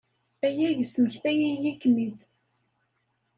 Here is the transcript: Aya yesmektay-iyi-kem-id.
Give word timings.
Aya 0.45 0.69
yesmektay-iyi-kem-id. 0.77 2.19